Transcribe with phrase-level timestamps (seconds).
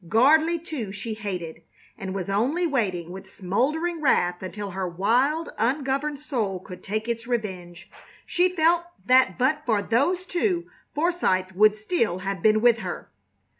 [0.09, 1.61] Gardley, too, she hated,
[1.95, 7.27] and was only waiting with smoldering wrath until her wild, ungoverned soul could take its
[7.27, 7.87] revenge.
[8.25, 13.11] She felt that but for those two Forsythe would still have been with her.